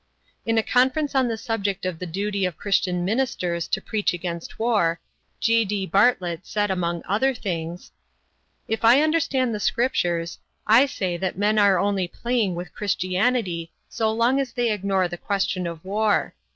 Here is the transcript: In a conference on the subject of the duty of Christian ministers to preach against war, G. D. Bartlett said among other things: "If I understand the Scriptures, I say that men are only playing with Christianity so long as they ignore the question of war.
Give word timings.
In 0.47 0.57
a 0.57 0.63
conference 0.63 1.13
on 1.13 1.27
the 1.27 1.37
subject 1.37 1.85
of 1.85 1.99
the 1.99 2.07
duty 2.07 2.43
of 2.43 2.57
Christian 2.57 3.05
ministers 3.05 3.67
to 3.67 3.79
preach 3.79 4.15
against 4.15 4.57
war, 4.57 4.99
G. 5.39 5.63
D. 5.63 5.85
Bartlett 5.85 6.43
said 6.47 6.71
among 6.71 7.03
other 7.07 7.35
things: 7.35 7.91
"If 8.67 8.83
I 8.83 9.01
understand 9.03 9.53
the 9.53 9.59
Scriptures, 9.59 10.39
I 10.65 10.87
say 10.87 11.17
that 11.17 11.37
men 11.37 11.59
are 11.59 11.77
only 11.77 12.07
playing 12.07 12.55
with 12.55 12.73
Christianity 12.73 13.71
so 13.89 14.11
long 14.11 14.39
as 14.39 14.53
they 14.53 14.71
ignore 14.71 15.07
the 15.07 15.17
question 15.19 15.67
of 15.67 15.85
war. 15.85 16.33